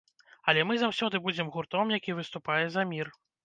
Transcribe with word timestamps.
Але 0.53 0.63
мы 0.69 0.77
заўсёды 0.83 1.21
будзем 1.27 1.53
гуртом, 1.59 1.95
які 2.01 2.19
выступае 2.23 2.61
за 2.77 2.91
мір. 2.97 3.17